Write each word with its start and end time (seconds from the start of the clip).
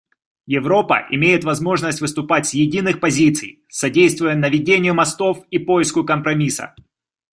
Европа 0.47 1.05
имеет 1.11 1.43
возможность 1.43 2.01
выступать 2.01 2.47
с 2.47 2.53
единых 2.55 2.99
позиций, 2.99 3.63
содействуя 3.69 4.33
наведению 4.33 4.95
мостов 4.95 5.45
и 5.51 5.59
поиску 5.59 6.03
компромисса. 6.03 6.73